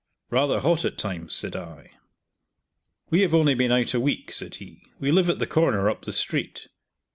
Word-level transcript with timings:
"Rather 0.31 0.61
hot, 0.61 0.83
at 0.83 0.97
times," 0.97 1.31
said 1.31 1.55
I. 1.55 1.91
"We 3.11 3.21
have 3.21 3.35
only 3.35 3.53
been 3.53 3.71
out 3.71 3.93
a 3.93 3.99
week," 3.99 4.31
said 4.31 4.55
he. 4.55 4.81
"We 4.99 5.11
live 5.11 5.29
at 5.29 5.37
the 5.37 5.45
corner 5.45 5.91
up 5.91 6.05
the 6.05 6.11
street. 6.11 6.69